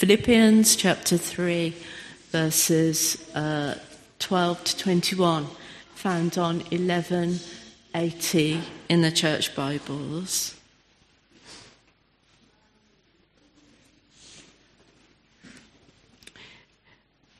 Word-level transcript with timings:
Philippians 0.00 0.76
chapter 0.76 1.18
3, 1.18 1.74
verses 2.30 3.22
uh, 3.34 3.74
12 4.18 4.64
to 4.64 4.78
21, 4.78 5.46
found 5.94 6.38
on 6.38 6.60
1180 6.70 8.62
in 8.88 9.02
the 9.02 9.10
church 9.10 9.54
Bibles. 9.54 10.54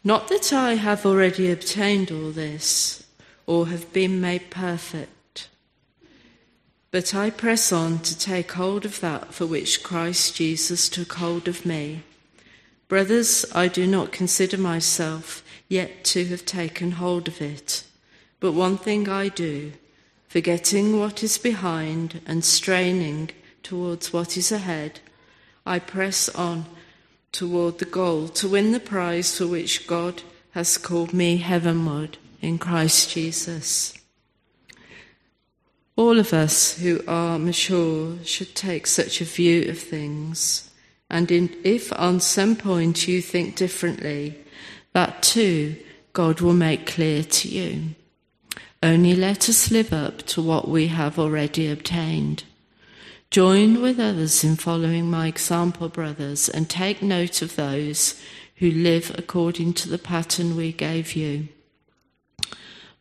Not 0.05 0.29
that 0.29 0.53
I 0.53 0.75
have 0.75 1.07
already 1.07 1.51
obtained 1.51 2.13
all 2.13 2.31
this 2.31 3.07
or 3.47 3.69
have 3.69 3.91
been 3.95 4.21
made 4.21 4.51
perfect, 4.51 5.49
but 6.91 7.15
I 7.15 7.31
press 7.31 7.73
on 7.73 8.01
to 8.01 8.19
take 8.19 8.52
hold 8.52 8.84
of 8.84 9.01
that 9.01 9.33
for 9.33 9.47
which 9.47 9.83
Christ 9.83 10.37
Jesus 10.37 10.91
took 10.91 11.15
hold 11.15 11.48
of 11.48 11.65
me. 11.65 12.02
Brothers, 12.91 13.47
I 13.55 13.69
do 13.69 13.87
not 13.87 14.11
consider 14.11 14.59
myself 14.59 15.45
yet 15.69 16.03
to 16.07 16.25
have 16.25 16.45
taken 16.45 16.91
hold 16.91 17.29
of 17.29 17.41
it, 17.41 17.85
but 18.41 18.51
one 18.51 18.77
thing 18.77 19.09
I 19.09 19.29
do, 19.29 19.75
forgetting 20.27 20.98
what 20.98 21.23
is 21.23 21.39
behind 21.39 22.21
and 22.27 22.45
straining 22.45 23.31
towards 23.62 24.12
what 24.12 24.37
is 24.37 24.51
ahead, 24.51 24.98
I 25.65 25.79
press 25.79 26.29
on 26.31 26.67
toward 27.31 27.79
the 27.79 27.84
goal 27.84 28.27
to 28.27 28.48
win 28.48 28.73
the 28.73 28.81
prize 28.81 29.39
for 29.39 29.47
which 29.47 29.87
God 29.87 30.25
has 30.51 30.77
called 30.77 31.12
me 31.12 31.37
heavenward 31.37 32.19
in 32.43 32.59
Christ 32.59 33.11
Jesus. 33.11 33.95
All 35.95 36.19
of 36.19 36.33
us 36.34 36.77
who 36.81 37.05
are 37.07 37.39
mature 37.39 38.17
should 38.25 38.57
take 38.57 38.89
such 38.89 39.20
a 39.20 39.25
view 39.25 39.70
of 39.70 39.79
things. 39.79 40.70
And 41.11 41.30
in, 41.30 41.55
if 41.64 41.92
on 41.98 42.20
some 42.20 42.56
point 42.56 43.08
you 43.08 43.20
think 43.20 43.56
differently, 43.56 44.39
that 44.92 45.22
too 45.22 45.77
God 46.12 46.41
will 46.41 46.55
make 46.55 46.86
clear 46.86 47.22
to 47.22 47.48
you. 47.48 47.94
Only 48.83 49.14
let 49.14 49.48
us 49.48 49.70
live 49.70 49.92
up 49.92 50.22
to 50.28 50.41
what 50.41 50.69
we 50.69 50.86
have 50.86 51.19
already 51.19 51.70
obtained. 51.70 52.44
Join 53.30 53.80
with 53.80 54.00
others 54.00 54.42
in 54.42 54.56
following 54.56 55.11
my 55.11 55.28
example, 55.28 55.89
brothers, 55.89 56.48
and 56.48 56.69
take 56.69 57.02
note 57.02 57.42
of 57.42 57.56
those 57.56 58.20
who 58.56 58.70
live 58.70 59.14
according 59.17 59.74
to 59.74 59.89
the 59.89 59.98
pattern 59.98 60.56
we 60.56 60.72
gave 60.72 61.14
you. 61.14 61.48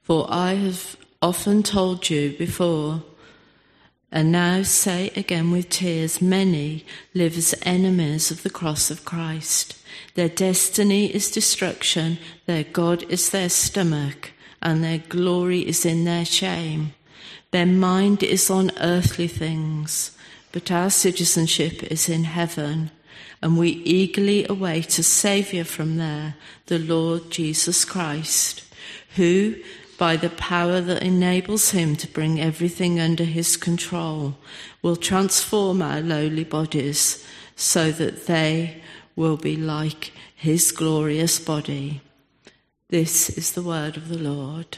For 0.03 0.27
I 0.29 0.55
have 0.55 0.97
often 1.21 1.63
told 1.63 2.09
you 2.09 2.37
before, 2.37 3.03
and 4.11 4.31
now 4.31 4.63
say 4.63 5.11
again 5.15 5.51
with 5.51 5.69
tears, 5.69 6.21
many 6.21 6.85
live 7.13 7.37
as 7.37 7.55
enemies 7.63 8.31
of 8.31 8.43
the 8.43 8.49
cross 8.49 8.89
of 8.89 9.05
Christ. 9.05 9.77
Their 10.15 10.29
destiny 10.29 11.13
is 11.13 11.31
destruction, 11.31 12.17
their 12.45 12.63
God 12.63 13.03
is 13.09 13.29
their 13.29 13.49
stomach, 13.49 14.31
and 14.61 14.83
their 14.83 14.97
glory 14.97 15.67
is 15.67 15.85
in 15.85 16.05
their 16.05 16.25
shame. 16.25 16.93
Their 17.51 17.65
mind 17.65 18.23
is 18.23 18.49
on 18.49 18.71
earthly 18.79 19.27
things 19.27 20.11
but 20.51 20.71
our 20.71 20.89
citizenship 20.89 21.83
is 21.83 22.09
in 22.09 22.23
heaven, 22.23 22.91
and 23.41 23.57
we 23.57 23.69
eagerly 23.69 24.45
await 24.49 24.97
a 24.97 25.03
Saviour 25.03 25.63
from 25.63 25.97
there, 25.97 26.35
the 26.65 26.79
Lord 26.79 27.29
Jesus 27.29 27.85
Christ, 27.85 28.63
who, 29.15 29.55
by 29.99 30.15
the 30.15 30.29
power 30.29 30.79
that 30.79 31.03
enables 31.03 31.71
him 31.71 31.93
to 31.97 32.07
bring 32.07 32.39
everything 32.39 32.99
under 32.99 33.25
his 33.25 33.57
control, 33.57 34.35
will 34.81 34.95
transform 34.95 35.81
our 35.81 35.99
lowly 35.99 36.45
bodies 36.45 37.23
so 37.57 37.91
that 37.91 38.25
they 38.25 38.81
will 39.17 39.35
be 39.35 39.57
like 39.57 40.13
his 40.33 40.71
glorious 40.71 41.37
body. 41.37 42.01
This 42.87 43.29
is 43.29 43.51
the 43.51 43.61
word 43.61 43.97
of 43.97 44.07
the 44.07 44.17
Lord. 44.17 44.77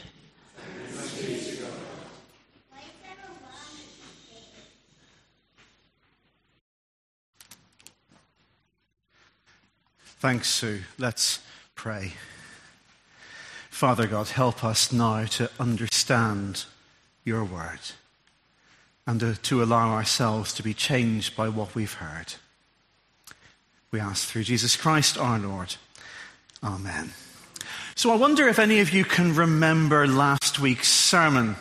Thanks, 10.18 10.48
Sue. 10.48 10.82
Let's 10.98 11.40
pray. 11.74 12.12
Father 13.82 14.06
God, 14.06 14.28
help 14.28 14.62
us 14.62 14.92
now 14.92 15.24
to 15.24 15.50
understand 15.58 16.66
your 17.24 17.42
word 17.42 17.80
and 19.08 19.18
to, 19.18 19.34
to, 19.34 19.60
allow 19.60 19.90
ourselves 19.90 20.52
to 20.52 20.62
be 20.62 20.72
changed 20.72 21.34
by 21.34 21.48
what 21.48 21.74
we've 21.74 21.94
heard. 21.94 22.34
We 23.90 23.98
ask 23.98 24.28
through 24.28 24.44
Jesus 24.44 24.76
Christ 24.76 25.18
our 25.18 25.36
Lord. 25.40 25.74
Amen. 26.62 27.10
So 27.96 28.12
I 28.12 28.14
wonder 28.14 28.46
if 28.46 28.60
any 28.60 28.78
of 28.78 28.94
you 28.94 29.04
can 29.04 29.34
remember 29.34 30.06
last 30.06 30.60
week's 30.60 30.86
sermon 30.86 31.56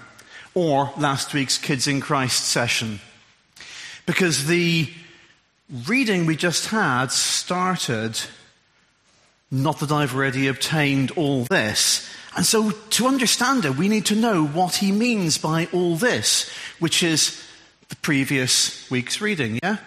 or 0.53 0.93
last 0.99 1.33
week's 1.33 1.57
Kids 1.57 1.87
in 1.87 2.01
Christ 2.01 2.45
session. 2.45 2.99
Because 4.05 4.45
the 4.45 4.91
reading 5.87 6.27
we 6.27 6.35
just 6.35 6.67
had 6.67 7.11
started 7.11 8.19
not 9.51 9.79
that 9.81 9.91
I've 9.91 10.15
already 10.15 10.47
obtained 10.47 11.11
all 11.11 11.43
this. 11.43 12.09
And 12.35 12.45
so 12.45 12.71
to 12.71 13.07
understand 13.07 13.65
it, 13.65 13.75
we 13.75 13.89
need 13.89 14.05
to 14.07 14.15
know 14.15 14.45
what 14.45 14.75
he 14.75 14.93
means 14.93 15.37
by 15.37 15.67
all 15.73 15.97
this, 15.97 16.49
which 16.79 17.03
is 17.03 17.43
the 17.89 17.97
previous 17.97 18.89
week's 18.89 19.19
reading, 19.19 19.59
yeah? 19.61 19.77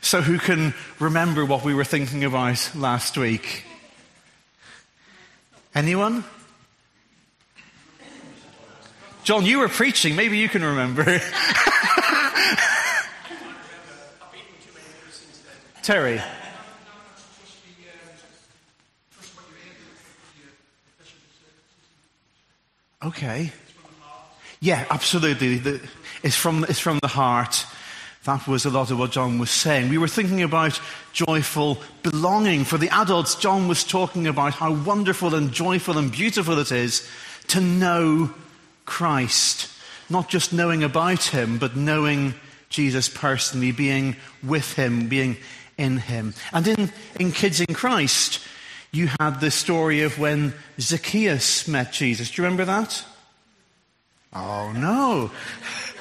So 0.00 0.22
who 0.22 0.38
can 0.38 0.74
remember 1.00 1.44
what 1.44 1.64
we 1.64 1.74
were 1.74 1.82
thinking 1.82 2.22
about 2.24 2.70
last 2.76 3.18
week? 3.18 3.64
Anyone? 5.74 6.22
John, 9.24 9.44
you 9.44 9.58
were 9.58 9.68
preaching. 9.68 10.14
Maybe 10.14 10.38
you 10.38 10.48
can 10.48 10.62
remember. 10.62 11.02
Terry. 15.82 16.20
Okay. 23.04 23.52
Yeah, 24.60 24.86
absolutely. 24.88 25.58
The, 25.58 25.80
it's, 26.22 26.36
from, 26.36 26.64
it's 26.68 26.80
from 26.80 27.00
the 27.00 27.08
heart. 27.08 27.66
That 28.24 28.46
was 28.48 28.64
a 28.64 28.70
lot 28.70 28.90
of 28.90 28.98
what 28.98 29.10
John 29.10 29.38
was 29.38 29.50
saying. 29.50 29.90
We 29.90 29.98
were 29.98 30.08
thinking 30.08 30.42
about 30.42 30.80
joyful 31.12 31.82
belonging. 32.02 32.64
For 32.64 32.78
the 32.78 32.88
adults, 32.88 33.34
John 33.34 33.68
was 33.68 33.84
talking 33.84 34.26
about 34.26 34.54
how 34.54 34.72
wonderful 34.72 35.34
and 35.34 35.52
joyful 35.52 35.98
and 35.98 36.10
beautiful 36.10 36.58
it 36.58 36.72
is 36.72 37.06
to 37.48 37.60
know 37.60 38.32
Christ. 38.86 39.70
Not 40.08 40.30
just 40.30 40.54
knowing 40.54 40.82
about 40.82 41.24
him, 41.24 41.58
but 41.58 41.76
knowing 41.76 42.32
Jesus 42.70 43.10
personally, 43.10 43.72
being 43.72 44.16
with 44.42 44.72
him, 44.72 45.08
being 45.08 45.36
in 45.76 45.98
him. 45.98 46.32
And 46.54 46.66
in, 46.66 46.90
in 47.20 47.32
Kids 47.32 47.60
in 47.60 47.74
Christ, 47.74 48.40
you 48.94 49.08
had 49.18 49.40
the 49.40 49.50
story 49.50 50.02
of 50.02 50.18
when 50.18 50.54
Zacchaeus 50.78 51.66
met 51.66 51.92
Jesus. 51.92 52.30
Do 52.30 52.40
you 52.40 52.44
remember 52.44 52.64
that? 52.64 53.04
Oh, 54.32 54.72
no. 54.72 55.30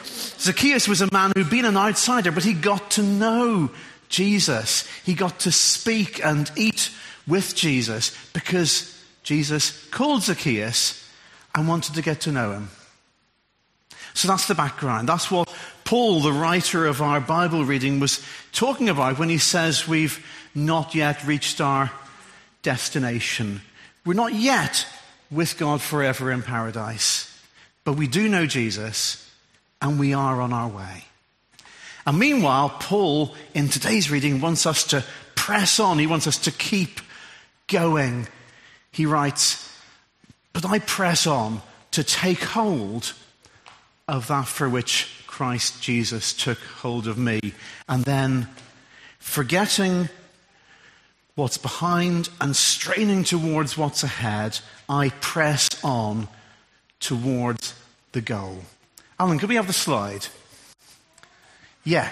Zacchaeus 0.06 0.88
was 0.88 1.02
a 1.02 1.12
man 1.12 1.31
who'd 1.36 1.50
been 1.50 1.66
an 1.66 1.78
outsider, 1.78 2.31
but 2.31 2.44
he 2.44 2.54
got 2.54 2.92
to 2.92 3.04
know 3.04 3.72
Jesus. 4.09 4.88
He 5.06 5.16
got 5.16 5.40
to 5.42 5.52
speak 5.52 6.24
and 6.24 6.52
eat 6.56 6.92
with 7.28 7.56
Jesus 7.56 8.16
because 8.34 8.96
Jesus 9.24 9.88
called 9.90 10.24
Zacchaeus 10.24 11.10
and 11.56 11.68
wanted 11.68 11.96
to 11.96 12.02
get 12.02 12.22
to 12.22 12.31
know 12.31 12.52
him. 12.52 12.70
So 14.14 14.28
that's 14.28 14.48
the 14.48 14.56
background. 14.56 15.10
That's 15.10 15.31
what 15.31 15.51
Paul, 15.84 16.19
the 16.19 16.31
writer 16.31 16.86
of 16.86 17.01
our 17.01 17.19
Bible 17.19 17.66
reading, 17.66 18.00
was 18.00 18.24
talking 18.51 18.90
about 18.90 19.18
when 19.18 19.30
he 19.30 19.40
says 19.40 19.88
we've 19.88 20.24
not 20.54 20.94
yet 20.94 21.25
reached 21.25 21.60
our 21.60 21.92
destination. 22.63 23.62
We're 24.06 24.13
not 24.13 24.33
yet 24.33 24.88
with 25.30 25.57
God 25.57 25.81
forever 25.81 26.31
in 26.31 26.42
paradise, 26.42 27.30
but 27.83 27.94
we 27.94 28.07
do 28.07 28.27
know 28.27 28.45
Jesus 28.45 29.30
and 29.81 30.00
we 30.00 30.13
are 30.13 30.42
on 30.42 30.54
our 30.54 30.69
way. 30.69 31.06
And 32.06 32.19
meanwhile, 32.19 32.69
Paul, 32.69 33.33
in 33.54 33.69
today's 33.69 34.10
reading, 34.10 34.42
wants 34.42 34.65
us 34.65 34.83
to 34.86 35.04
press 35.36 35.80
on. 35.80 36.00
He 36.00 36.07
wants 36.07 36.27
us 36.27 36.38
to 36.39 36.51
keep 36.51 37.00
going. 37.68 38.27
He 38.92 39.06
writes, 39.06 39.71
But 40.51 40.66
I 40.66 40.80
press 40.80 41.25
on 41.27 41.62
to 41.92 42.04
take 42.04 42.44
hold 42.44 43.13
of 44.07 44.27
that 44.27 44.48
for 44.48 44.68
which 44.68 45.24
Christ 45.27 45.81
Jesus 45.81 46.33
took 46.33 46.59
hold 46.59 47.07
of 47.07 47.18
me. 47.18 47.39
And 47.88 48.04
then, 48.04 48.48
forgetting 49.19 50.09
what's 51.35 51.57
behind 51.57 52.30
and 52.39 52.56
straining 52.56 53.24
towards 53.24 53.77
what's 53.77 54.03
ahead, 54.03 54.59
I 54.88 55.09
press 55.21 55.68
on 55.83 56.27
towards 57.00 57.74
the 58.12 58.21
goal. 58.21 58.59
Alan, 59.19 59.39
could 59.39 59.50
we 59.50 59.56
have 59.56 59.68
the 59.68 59.74
slide? 59.74 60.27
Yeah. 61.83 62.09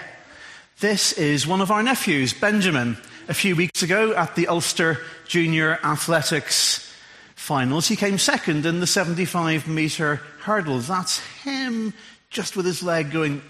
This 0.80 1.12
is 1.12 1.46
one 1.46 1.60
of 1.60 1.70
our 1.70 1.82
nephews, 1.82 2.32
Benjamin, 2.32 2.96
a 3.28 3.34
few 3.34 3.54
weeks 3.54 3.82
ago 3.82 4.14
at 4.14 4.34
the 4.34 4.48
Ulster 4.48 4.98
Junior 5.28 5.78
Athletics 5.84 6.92
finals. 7.36 7.86
He 7.86 7.96
came 7.96 8.18
second 8.18 8.66
in 8.66 8.80
the 8.80 8.86
75 8.86 9.68
metre 9.68 10.16
hurdles. 10.40 10.88
That's 10.88 11.20
him 11.42 11.94
just 12.30 12.56
with 12.56 12.66
his 12.66 12.82
leg 12.82 13.12
going 13.12 13.42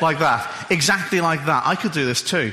like 0.00 0.20
that. 0.20 0.66
Exactly 0.70 1.20
like 1.20 1.44
that. 1.46 1.66
I 1.66 1.74
could 1.74 1.92
do 1.92 2.04
this 2.04 2.22
too. 2.22 2.52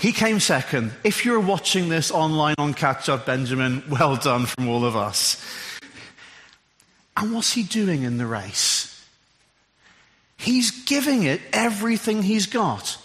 He 0.00 0.12
came 0.12 0.40
second. 0.40 0.92
If 1.04 1.26
you're 1.26 1.40
watching 1.40 1.90
this 1.90 2.10
online 2.10 2.54
on 2.56 2.72
Catch 2.72 3.10
Up 3.10 3.26
Benjamin, 3.26 3.82
well 3.90 4.16
done 4.16 4.46
from 4.46 4.66
all 4.66 4.86
of 4.86 4.96
us. 4.96 5.44
And 7.18 7.34
what's 7.34 7.52
he 7.52 7.62
doing 7.62 8.04
in 8.04 8.16
the 8.16 8.26
race? 8.26 9.04
He's 10.38 10.70
giving 10.86 11.24
it 11.24 11.42
everything 11.52 12.22
he's 12.22 12.46
got. 12.46 12.96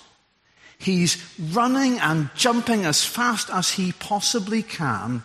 He's 0.77 1.21
running 1.51 1.99
and 1.99 2.29
jumping 2.33 2.85
as 2.85 3.03
fast 3.03 3.49
as 3.49 3.71
he 3.71 3.91
possibly 3.91 4.63
can. 4.63 5.21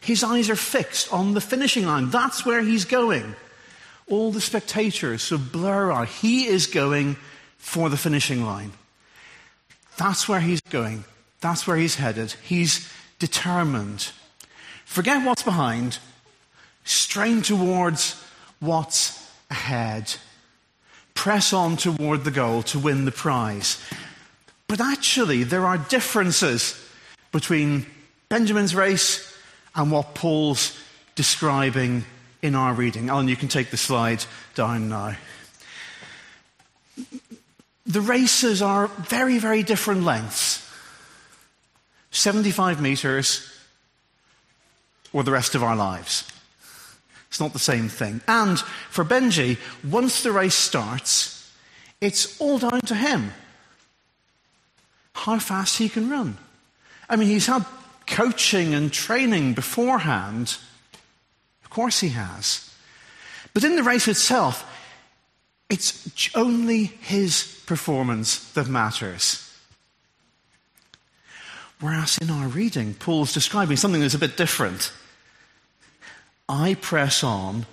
His 0.00 0.24
eyes 0.24 0.48
are 0.48 0.56
fixed 0.56 1.12
on 1.12 1.34
the 1.34 1.42
finishing 1.42 1.84
line. 1.84 2.08
That's 2.08 2.46
where 2.46 2.62
he's 2.62 2.86
going. 2.86 3.36
All 4.08 4.32
the 4.32 4.40
spectators 4.40 5.22
so 5.22 5.36
blur 5.36 5.92
out. 5.92 6.08
He 6.08 6.46
is 6.46 6.66
going 6.66 7.16
for 7.58 7.90
the 7.90 7.98
finishing 7.98 8.46
line. 8.46 8.72
That's 9.98 10.28
where 10.28 10.40
he's 10.40 10.60
going. 10.60 11.04
That's 11.40 11.66
where 11.66 11.76
he's 11.76 11.96
headed. 11.96 12.34
He's 12.42 12.90
determined. 13.18 14.10
Forget 14.84 15.24
what's 15.24 15.42
behind. 15.42 15.98
Strain 16.84 17.42
towards 17.42 18.22
what's 18.60 19.30
ahead 19.50 20.14
press 21.16 21.52
on 21.52 21.76
toward 21.76 22.22
the 22.22 22.30
goal 22.30 22.62
to 22.62 22.78
win 22.78 23.04
the 23.04 23.10
prize. 23.10 23.82
But 24.68 24.80
actually, 24.80 25.42
there 25.42 25.66
are 25.66 25.78
differences 25.78 26.80
between 27.32 27.86
Benjamin's 28.28 28.76
race 28.76 29.36
and 29.74 29.90
what 29.90 30.14
Paul's 30.14 30.78
describing 31.16 32.04
in 32.42 32.54
our 32.54 32.74
reading. 32.74 33.08
Alan, 33.08 33.26
you 33.26 33.34
can 33.34 33.48
take 33.48 33.70
the 33.70 33.76
slide 33.76 34.24
down 34.54 34.88
now. 34.88 35.16
The 37.86 38.00
races 38.00 38.62
are 38.62 38.88
very, 38.88 39.38
very 39.38 39.62
different 39.62 40.02
lengths 40.04 40.62
75 42.10 42.80
metres 42.80 43.52
or 45.12 45.22
the 45.22 45.30
rest 45.30 45.54
of 45.54 45.62
our 45.62 45.76
lives. 45.76 46.30
It's 47.28 47.40
not 47.40 47.52
the 47.52 47.58
same 47.58 47.88
thing. 47.88 48.22
And 48.26 48.58
for 48.90 49.04
Benji, 49.04 49.58
once 49.84 50.22
the 50.22 50.32
race 50.32 50.54
starts, 50.54 51.52
it's 52.00 52.40
all 52.40 52.58
down 52.58 52.80
to 52.82 52.94
him 52.94 53.32
how 55.12 55.38
fast 55.38 55.78
he 55.78 55.88
can 55.88 56.10
run. 56.10 56.36
I 57.08 57.16
mean, 57.16 57.28
he's 57.28 57.46
had 57.46 57.64
coaching 58.06 58.74
and 58.74 58.92
training 58.92 59.54
beforehand. 59.54 60.56
Of 61.64 61.70
course, 61.70 62.00
he 62.00 62.10
has. 62.10 62.70
But 63.54 63.64
in 63.64 63.76
the 63.76 63.82
race 63.82 64.08
itself, 64.08 64.64
it's 65.68 66.30
only 66.34 66.84
his 66.84 67.62
performance 67.66 68.52
that 68.52 68.68
matters. 68.68 69.42
Whereas 71.80 72.18
in 72.18 72.30
our 72.30 72.48
reading, 72.48 72.94
Paul's 72.94 73.34
describing 73.34 73.76
something 73.76 74.00
that's 74.00 74.14
a 74.14 74.18
bit 74.18 74.36
different. 74.36 74.92
I 76.48 76.74
press 76.74 77.22
on 77.22 77.66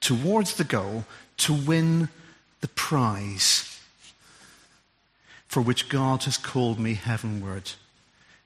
towards 0.00 0.56
the 0.56 0.64
goal 0.64 1.04
to 1.38 1.54
win 1.54 2.08
the 2.60 2.68
prize 2.68 3.80
for 5.48 5.60
which 5.60 5.88
God 5.88 6.24
has 6.24 6.36
called 6.36 6.78
me 6.78 6.94
heavenward 6.94 7.72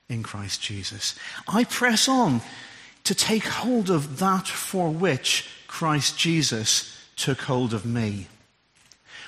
in 0.09 0.23
Christ 0.23 0.61
Jesus. 0.61 1.15
I 1.47 1.63
press 1.65 2.07
on 2.07 2.41
to 3.03 3.13
take 3.15 3.45
hold 3.45 3.89
of 3.89 4.19
that 4.19 4.47
for 4.47 4.89
which 4.89 5.49
Christ 5.67 6.17
Jesus 6.17 6.93
took 7.15 7.41
hold 7.41 7.73
of 7.73 7.85
me. 7.85 8.27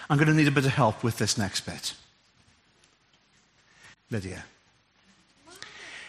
I'm 0.09 0.17
going 0.17 0.27
to 0.27 0.33
need 0.33 0.47
a 0.47 0.51
bit 0.51 0.65
of 0.65 0.73
help 0.73 1.03
with 1.03 1.17
this 1.17 1.37
next 1.37 1.61
bit. 1.61 1.93
Lydia, 4.09 4.43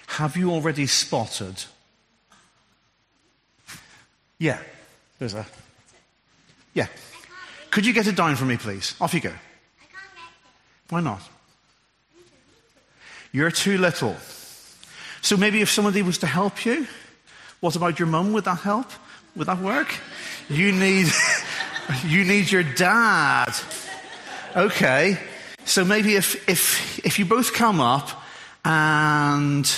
have 0.07 0.37
you 0.37 0.51
already 0.51 0.87
spotted 0.87 1.65
yeah, 4.41 4.59
there's 5.19 5.35
a. 5.35 5.47
Yeah. 6.73 6.87
Could 7.71 7.85
you 7.87 7.93
get 7.93 8.07
it 8.07 8.17
down 8.17 8.35
for 8.37 8.47
me, 8.47 8.57
please? 8.57 8.97
Off 9.01 9.13
you 9.15 9.21
go. 9.21 9.35
Why 10.89 11.01
not? 11.03 11.21
You're 13.31 13.51
too 13.51 13.77
little. 13.77 14.17
So 15.21 15.37
maybe 15.37 15.61
if 15.61 15.71
somebody 15.71 16.01
was 16.01 16.19
to 16.19 16.27
help 16.27 16.65
you, 16.65 16.89
what 17.61 17.77
about 17.77 17.99
your 17.99 18.09
mum? 18.09 18.33
Would 18.33 18.45
that 18.45 18.61
help? 18.61 18.87
Would 19.37 19.47
that 19.47 19.61
work? 19.61 19.95
You 20.49 20.73
need, 20.73 21.09
you 22.07 22.25
need 22.25 22.51
your 22.51 22.63
dad. 22.63 23.53
Okay. 24.57 25.19
So 25.65 25.85
maybe 25.85 26.17
if, 26.17 26.49
if, 26.49 27.05
if 27.05 27.19
you 27.19 27.25
both 27.25 27.53
come 27.53 27.81
up 27.81 28.11
and 28.65 29.71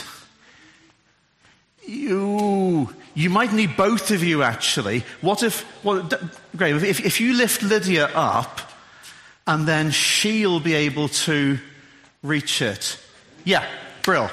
you, 1.86 2.94
you 3.14 3.30
might 3.30 3.52
need 3.52 3.76
both 3.76 4.10
of 4.10 4.24
you 4.24 4.42
actually. 4.42 5.04
What 5.20 5.42
if, 5.42 5.66
well, 5.84 6.08
great, 6.56 6.76
if, 6.76 7.04
if 7.04 7.20
you 7.20 7.34
lift 7.34 7.62
Lydia 7.62 8.06
up 8.14 8.60
and 9.46 9.66
then 9.66 9.90
she'll 9.90 10.60
be 10.60 10.74
able 10.74 11.08
to 11.08 11.58
reach 12.22 12.62
it. 12.62 12.98
Yeah, 13.44 13.66
Brill. 14.02 14.30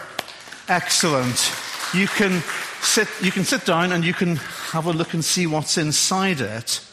Excellent. 0.67 1.51
You 1.93 2.07
can 2.07 2.43
sit, 2.81 3.07
you 3.21 3.31
can 3.31 3.43
sit 3.43 3.65
down 3.65 3.91
and 3.91 4.05
you 4.05 4.13
can 4.13 4.35
have 4.35 4.85
a 4.85 4.91
look 4.91 5.13
and 5.13 5.25
see 5.25 5.47
what's 5.47 5.77
inside 5.77 6.41
it. 6.41 6.85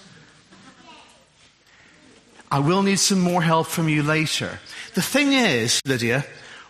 I 2.50 2.60
will 2.60 2.82
need 2.82 2.98
some 2.98 3.20
more 3.20 3.43
help 3.43 3.66
from 3.66 3.88
you 3.88 4.02
later. 4.02 4.58
The 4.94 5.02
thing 5.02 5.32
is, 5.32 5.81
Lydia, 5.84 6.25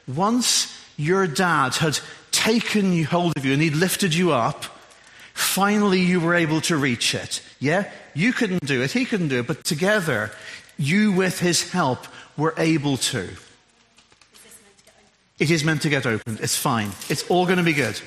once 0.06 0.72
your 0.96 1.26
dad 1.26 1.74
had 1.76 1.98
taken 2.30 3.04
hold 3.04 3.34
of 3.36 3.44
you 3.44 3.52
and 3.52 3.62
he'd 3.62 3.76
lifted 3.76 4.14
you 4.14 4.32
up, 4.32 4.64
Finally, 5.36 6.00
you 6.00 6.18
were 6.18 6.34
able 6.34 6.62
to 6.62 6.78
reach 6.78 7.14
it. 7.14 7.42
Yeah? 7.60 7.90
You 8.14 8.32
couldn't 8.32 8.64
do 8.64 8.80
it, 8.80 8.92
he 8.92 9.04
couldn't 9.04 9.28
do 9.28 9.40
it, 9.40 9.46
but 9.46 9.64
together, 9.64 10.30
you 10.78 11.12
with 11.12 11.40
his 11.40 11.70
help 11.70 12.06
were 12.38 12.54
able 12.56 12.96
to. 12.96 13.28
It 15.38 15.50
is 15.50 15.62
meant 15.62 15.82
to 15.82 15.90
get 15.90 16.06
opened. 16.06 16.40
It's 16.40 16.56
fine. 16.56 16.92
It's 17.10 17.28
all 17.28 17.44
going 17.44 17.58
to 17.58 17.64
be 17.64 17.74
good. 17.74 18.00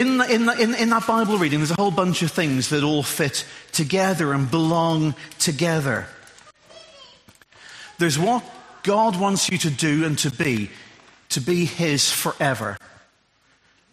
In, 0.00 0.18
the, 0.18 0.32
in, 0.32 0.46
the, 0.46 0.54
in, 0.54 0.74
in 0.74 0.90
that 0.90 1.06
Bible 1.06 1.38
reading, 1.38 1.58
there's 1.58 1.70
a 1.70 1.80
whole 1.80 1.90
bunch 1.90 2.22
of 2.22 2.30
things 2.30 2.70
that 2.70 2.82
all 2.82 3.02
fit 3.02 3.46
together 3.72 4.32
and 4.32 4.50
belong 4.50 5.14
together. 5.38 6.06
There's 7.98 8.18
what 8.18 8.42
God 8.82 9.18
wants 9.18 9.50
you 9.50 9.58
to 9.58 9.70
do 9.70 10.04
and 10.04 10.18
to 10.20 10.30
be, 10.30 10.70
to 11.30 11.40
be 11.40 11.64
His 11.64 12.10
forever. 12.10 12.76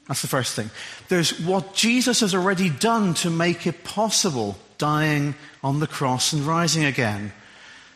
That's 0.08 0.22
the 0.22 0.27
first 0.27 0.56
thing. 0.56 0.72
There's 1.08 1.39
what 1.39 1.75
Jesus 1.75 2.22
has 2.22 2.34
already 2.34 2.70
done 2.70 3.13
to 3.15 3.29
make 3.29 3.68
it 3.68 3.84
possible, 3.84 4.58
dying 4.77 5.36
on 5.63 5.79
the 5.79 5.88
cross 5.88 6.34
and 6.34 6.44
rising 6.44 6.86
again. 6.86 7.32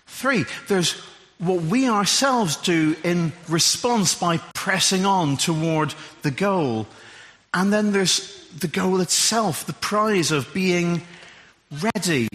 Three, 0.06 0.46
there's 0.68 0.92
what 1.40 1.64
we 1.64 1.90
ourselves 1.90 2.58
do 2.58 2.96
in 3.04 3.34
response 3.50 4.14
by 4.14 4.38
pressing 4.54 5.06
on 5.06 5.38
toward 5.38 5.96
the 6.22 6.32
goal. 6.32 6.86
And 7.54 7.72
then 7.72 7.92
there's 7.92 8.48
the 8.60 8.68
goal 8.68 9.02
itself, 9.02 9.66
the 9.66 9.74
prize 9.74 10.32
of 10.32 10.54
being 10.54 11.02
ready. 11.96 12.28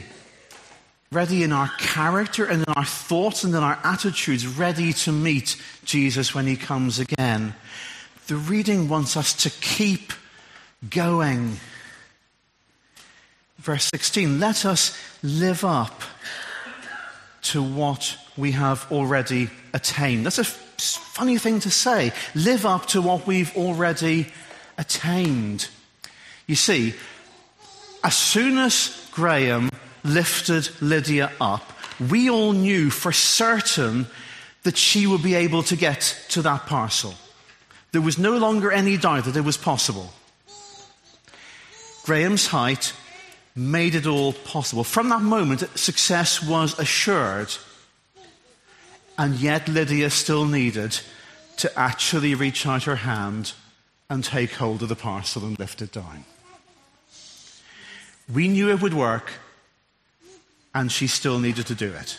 Ready 1.10 1.42
in 1.42 1.52
our 1.52 1.68
character 1.78 2.44
and 2.44 2.62
in 2.62 2.74
our 2.74 2.84
thoughts 2.84 3.42
and 3.42 3.54
in 3.54 3.62
our 3.62 3.78
attitudes, 3.82 4.46
ready 4.46 4.92
to 4.92 5.12
meet 5.12 5.60
Jesus 5.84 6.34
when 6.34 6.46
he 6.46 6.54
comes 6.54 6.98
again. 6.98 7.54
The 8.26 8.36
reading 8.36 8.90
wants 8.90 9.16
us 9.16 9.32
to 9.34 9.50
keep 9.50 10.12
going. 10.90 11.56
Verse 13.58 13.86
16 13.86 14.38
let 14.38 14.66
us 14.66 14.96
live 15.22 15.64
up 15.64 16.02
to 17.40 17.62
what 17.62 18.16
we 18.36 18.52
have 18.52 18.86
already 18.92 19.48
attained. 19.72 20.26
That's 20.26 20.38
a 20.38 20.44
funny 20.44 21.38
thing 21.38 21.60
to 21.60 21.70
say. 21.70 22.12
Live 22.34 22.66
up 22.66 22.86
to 22.88 23.00
what 23.00 23.26
we've 23.26 23.56
already 23.56 24.20
attained. 24.20 24.32
You 26.46 26.54
see, 26.54 26.94
as 28.04 28.16
soon 28.16 28.58
as 28.58 29.08
Graham 29.12 29.70
lifted 30.04 30.70
Lydia 30.80 31.32
up, 31.40 31.72
we 32.10 32.30
all 32.30 32.52
knew 32.52 32.90
for 32.90 33.12
certain 33.12 34.06
that 34.62 34.76
she 34.76 35.06
would 35.06 35.22
be 35.22 35.34
able 35.34 35.62
to 35.64 35.76
get 35.76 36.16
to 36.30 36.42
that 36.42 36.66
parcel. 36.66 37.14
There 37.92 38.00
was 38.00 38.18
no 38.18 38.36
longer 38.36 38.70
any 38.70 38.96
doubt 38.96 39.24
that 39.24 39.36
it 39.36 39.44
was 39.44 39.56
possible. 39.56 40.12
Graham's 42.04 42.46
height 42.46 42.92
made 43.56 43.94
it 43.94 44.06
all 44.06 44.32
possible. 44.32 44.84
From 44.84 45.08
that 45.08 45.22
moment, 45.22 45.60
success 45.78 46.42
was 46.42 46.78
assured. 46.78 47.52
And 49.18 49.34
yet 49.34 49.68
Lydia 49.68 50.10
still 50.10 50.46
needed 50.46 50.98
to 51.56 51.78
actually 51.78 52.34
reach 52.34 52.66
out 52.66 52.84
her 52.84 52.96
hand 52.96 53.52
and 54.10 54.24
take 54.24 54.52
hold 54.52 54.82
of 54.82 54.88
the 54.88 54.96
parcel 54.96 55.44
and 55.44 55.58
lift 55.58 55.82
it 55.82 55.92
down. 55.92 56.24
We 58.32 58.48
knew 58.48 58.70
it 58.70 58.82
would 58.82 58.94
work, 58.94 59.32
and 60.74 60.90
she 60.92 61.06
still 61.06 61.38
needed 61.38 61.66
to 61.66 61.74
do 61.74 61.92
it. 61.92 62.18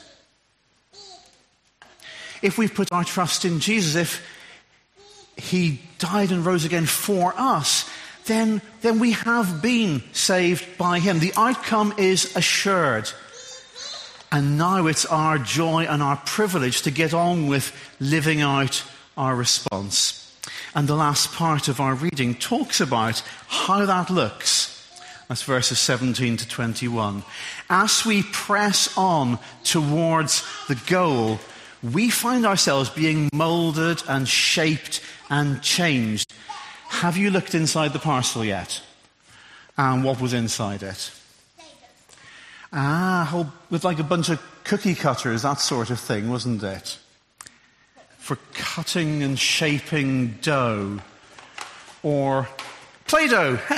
If 2.41 2.57
we've 2.57 2.73
put 2.73 2.91
our 2.91 3.03
trust 3.03 3.45
in 3.45 3.59
Jesus, 3.59 3.95
if 3.95 4.25
he 5.37 5.81
died 5.99 6.31
and 6.31 6.45
rose 6.45 6.65
again 6.65 6.85
for 6.85 7.33
us, 7.37 7.89
then, 8.25 8.61
then 8.81 8.99
we 8.99 9.11
have 9.11 9.61
been 9.61 10.03
saved 10.13 10.77
by 10.77 10.99
him. 10.99 11.19
The 11.19 11.33
outcome 11.35 11.93
is 11.97 12.35
assured. 12.35 13.09
And 14.31 14.57
now 14.57 14.85
it's 14.85 15.05
our 15.05 15.39
joy 15.39 15.85
and 15.85 16.03
our 16.03 16.17
privilege 16.17 16.83
to 16.83 16.91
get 16.91 17.13
on 17.13 17.47
with 17.47 17.73
living 17.99 18.41
out 18.41 18.83
our 19.17 19.35
response. 19.35 20.28
And 20.75 20.87
the 20.87 20.95
last 20.95 21.33
part 21.33 21.67
of 21.67 21.79
our 21.79 21.95
reading 21.95 22.35
talks 22.35 22.79
about 22.79 23.21
how 23.47 23.85
that 23.85 24.09
looks. 24.09 24.75
That's 25.27 25.43
verses 25.43 25.79
17 25.79 26.37
to 26.37 26.47
21. 26.47 27.23
As 27.69 28.05
we 28.05 28.23
press 28.23 28.97
on 28.97 29.39
towards 29.63 30.43
the 30.67 30.79
goal, 30.87 31.39
we 31.81 32.09
find 32.09 32.45
ourselves 32.45 32.89
being 32.89 33.29
molded 33.33 34.01
and 34.07 34.27
shaped 34.27 35.01
and 35.29 35.61
changed. 35.61 36.33
Have 36.89 37.15
you 37.15 37.29
looked 37.29 37.53
inside 37.53 37.93
the 37.93 37.99
parcel 37.99 38.43
yet? 38.43 38.81
And 39.77 40.03
what 40.03 40.19
was 40.19 40.33
inside 40.33 40.83
it? 40.83 41.11
Ah, 42.73 43.51
with 43.69 43.83
like 43.83 43.99
a 43.99 44.03
bunch 44.03 44.29
of 44.29 44.41
cookie 44.63 44.95
cutters, 44.95 45.43
that 45.43 45.59
sort 45.59 45.89
of 45.89 45.99
thing, 45.99 46.29
wasn't 46.29 46.61
it? 46.63 46.97
For 48.29 48.37
cutting 48.53 49.23
and 49.23 49.39
shaping 49.39 50.37
dough. 50.43 50.99
Or 52.03 52.47
Play 53.07 53.27
Doh. 53.27 53.57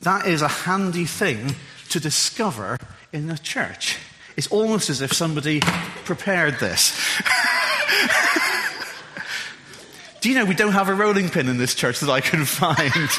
That 0.00 0.26
is 0.26 0.40
a 0.40 0.48
handy 0.48 1.04
thing 1.04 1.54
to 1.90 2.00
discover 2.00 2.78
in 3.12 3.28
a 3.28 3.36
church. 3.36 3.98
It's 4.38 4.46
almost 4.46 4.88
as 4.88 5.02
if 5.02 5.12
somebody 5.12 5.60
prepared 6.06 6.58
this. 6.60 6.98
Do 10.22 10.30
you 10.30 10.36
know 10.36 10.46
we 10.46 10.54
don't 10.54 10.72
have 10.72 10.88
a 10.88 10.94
rolling 10.94 11.28
pin 11.28 11.48
in 11.48 11.58
this 11.58 11.74
church 11.74 12.00
that 12.00 12.08
I 12.08 12.22
can 12.22 12.44
find? 12.46 13.10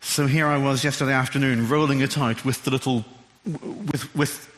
so 0.00 0.26
here 0.26 0.46
I 0.46 0.56
was 0.56 0.82
yesterday 0.82 1.12
afternoon 1.12 1.68
rolling 1.68 2.00
it 2.00 2.16
out 2.16 2.42
with 2.42 2.64
the 2.64 2.70
little, 2.70 3.04
with, 3.44 4.16
with 4.16 4.48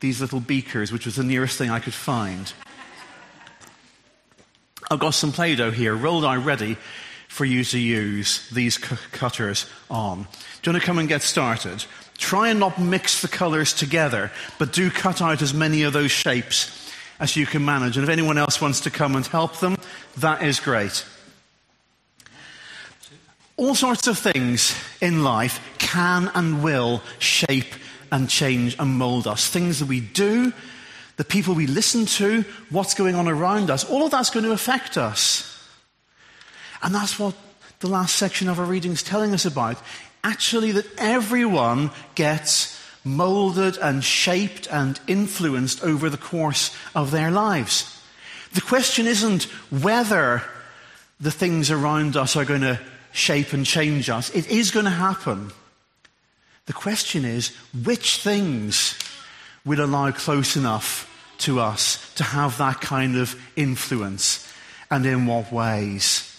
these 0.00 0.20
little 0.20 0.40
beakers, 0.40 0.92
which 0.92 1.06
was 1.06 1.16
the 1.16 1.24
nearest 1.24 1.58
thing 1.58 1.70
I 1.70 1.80
could 1.80 1.94
find. 1.94 2.52
I've 4.90 5.00
got 5.00 5.10
some 5.10 5.32
Play 5.32 5.54
Doh 5.54 5.70
here, 5.70 5.94
rolled 5.94 6.24
out 6.24 6.44
ready 6.44 6.76
for 7.28 7.44
you 7.44 7.62
to 7.62 7.78
use 7.78 8.48
these 8.50 8.78
cutters 8.78 9.66
on. 9.90 10.26
Do 10.62 10.70
you 10.70 10.72
want 10.72 10.82
to 10.82 10.86
come 10.86 10.98
and 10.98 11.08
get 11.08 11.22
started? 11.22 11.84
Try 12.16 12.48
and 12.48 12.58
not 12.58 12.80
mix 12.80 13.20
the 13.20 13.28
colours 13.28 13.74
together, 13.74 14.30
but 14.58 14.72
do 14.72 14.90
cut 14.90 15.20
out 15.20 15.42
as 15.42 15.52
many 15.52 15.82
of 15.82 15.92
those 15.92 16.10
shapes 16.10 16.90
as 17.20 17.36
you 17.36 17.46
can 17.46 17.64
manage. 17.64 17.96
And 17.96 18.04
if 18.04 18.10
anyone 18.10 18.38
else 18.38 18.60
wants 18.60 18.80
to 18.80 18.90
come 18.90 19.14
and 19.14 19.26
help 19.26 19.58
them, 19.58 19.76
that 20.16 20.42
is 20.42 20.58
great. 20.58 21.04
All 23.56 23.74
sorts 23.74 24.06
of 24.06 24.18
things 24.18 24.74
in 25.00 25.24
life 25.24 25.60
can 25.78 26.30
and 26.34 26.62
will 26.62 27.02
shape 27.18 27.74
and 28.10 28.28
change 28.28 28.76
and 28.78 28.90
mold 28.90 29.26
us. 29.26 29.48
Things 29.48 29.80
that 29.80 29.88
we 29.88 30.00
do, 30.00 30.52
the 31.16 31.24
people 31.24 31.54
we 31.54 31.66
listen 31.66 32.06
to, 32.06 32.44
what's 32.70 32.94
going 32.94 33.14
on 33.14 33.28
around 33.28 33.70
us, 33.70 33.88
all 33.88 34.04
of 34.04 34.10
that's 34.10 34.30
going 34.30 34.44
to 34.44 34.52
affect 34.52 34.96
us. 34.96 35.68
And 36.82 36.94
that's 36.94 37.18
what 37.18 37.34
the 37.80 37.88
last 37.88 38.16
section 38.16 38.48
of 38.48 38.58
our 38.58 38.64
reading 38.64 38.92
is 38.92 39.02
telling 39.02 39.34
us 39.34 39.44
about. 39.44 39.80
Actually, 40.24 40.72
that 40.72 40.86
everyone 40.98 41.90
gets 42.14 42.78
molded 43.04 43.78
and 43.78 44.04
shaped 44.04 44.68
and 44.70 45.00
influenced 45.06 45.82
over 45.82 46.10
the 46.10 46.16
course 46.16 46.76
of 46.94 47.10
their 47.10 47.30
lives. 47.30 48.00
The 48.52 48.60
question 48.60 49.06
isn't 49.06 49.44
whether 49.70 50.42
the 51.20 51.30
things 51.30 51.70
around 51.70 52.16
us 52.16 52.36
are 52.36 52.44
going 52.44 52.62
to 52.62 52.80
shape 53.12 53.52
and 53.52 53.64
change 53.64 54.10
us. 54.10 54.30
It 54.30 54.48
is 54.48 54.70
going 54.70 54.84
to 54.84 54.90
happen. 54.90 55.50
The 56.68 56.74
question 56.74 57.24
is 57.24 57.56
which 57.82 58.18
things 58.18 58.94
will 59.64 59.82
allow 59.82 60.10
close 60.10 60.54
enough 60.54 61.08
to 61.38 61.60
us 61.60 62.12
to 62.16 62.24
have 62.24 62.58
that 62.58 62.82
kind 62.82 63.16
of 63.16 63.40
influence 63.56 64.46
and 64.90 65.06
in 65.06 65.24
what 65.24 65.50
ways? 65.50 66.30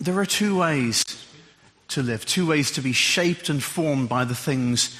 There 0.00 0.18
are 0.18 0.26
two 0.26 0.58
ways 0.58 1.04
to 1.88 2.02
live, 2.02 2.26
two 2.26 2.44
ways 2.44 2.72
to 2.72 2.80
be 2.80 2.92
shaped 2.92 3.48
and 3.48 3.62
formed 3.62 4.08
by 4.08 4.24
the 4.24 4.34
things 4.34 4.98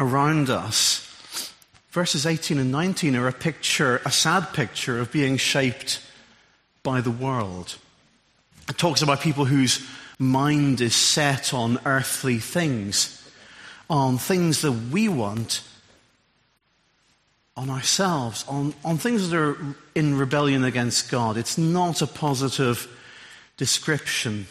around 0.00 0.48
us. 0.48 1.06
Verses 1.90 2.24
18 2.24 2.58
and 2.58 2.72
19 2.72 3.14
are 3.14 3.28
a 3.28 3.32
picture, 3.32 4.00
a 4.06 4.10
sad 4.10 4.54
picture 4.54 4.98
of 4.98 5.12
being 5.12 5.36
shaped 5.36 6.00
by 6.82 7.02
the 7.02 7.10
world. 7.10 7.76
It 8.68 8.78
talks 8.78 9.02
about 9.02 9.20
people 9.20 9.44
whose 9.44 9.86
mind 10.18 10.80
is 10.80 10.94
set 10.94 11.52
on 11.52 11.78
earthly 11.84 12.38
things, 12.38 13.20
on 13.90 14.18
things 14.18 14.62
that 14.62 14.72
we 14.72 15.08
want, 15.08 15.62
on 17.56 17.70
ourselves, 17.70 18.44
on, 18.48 18.74
on 18.84 18.98
things 18.98 19.28
that 19.28 19.36
are 19.36 19.56
in 19.94 20.16
rebellion 20.16 20.64
against 20.64 21.10
God. 21.10 21.36
It's 21.36 21.58
not 21.58 22.02
a 22.02 22.06
positive 22.06 22.88
description. 23.56 24.46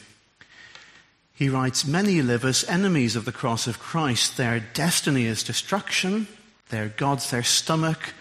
He 1.33 1.49
writes, 1.49 1.85
Many 1.85 2.21
live 2.21 2.45
as 2.45 2.63
enemies 2.65 3.15
of 3.15 3.25
the 3.25 3.31
cross 3.31 3.67
of 3.67 3.79
Christ. 3.79 4.37
Their 4.37 4.59
destiny 4.59 5.25
is 5.25 5.43
destruction, 5.43 6.27
their 6.69 6.89
God's 6.89 7.31
their 7.31 7.43
stomach, 7.43 8.13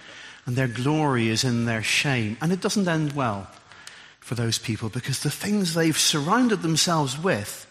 and 0.46 0.56
their 0.56 0.68
glory 0.68 1.28
is 1.28 1.44
in 1.44 1.66
their 1.66 1.82
shame. 1.82 2.37
And 2.40 2.52
it 2.52 2.61
doesn't 2.61 2.88
end 2.88 3.12
well 3.12 3.49
for 4.22 4.36
those 4.36 4.56
people 4.58 4.88
because 4.88 5.20
the 5.20 5.30
things 5.30 5.74
they've 5.74 5.98
surrounded 5.98 6.62
themselves 6.62 7.18
with 7.18 7.66